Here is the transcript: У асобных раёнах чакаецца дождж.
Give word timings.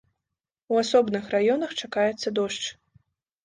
У 0.73 0.79
асобных 0.83 1.29
раёнах 1.35 1.77
чакаецца 1.85 2.27
дождж. 2.43 2.65